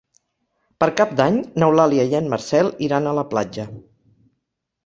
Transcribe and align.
Per 0.83 0.87
Cap 1.01 1.11
d'Any 1.19 1.37
n'Eulàlia 1.63 2.07
i 2.13 2.17
en 2.21 2.31
Marcel 2.33 2.73
iran 2.89 3.07
a 3.07 3.15
la 3.19 3.29
platja. 3.35 3.67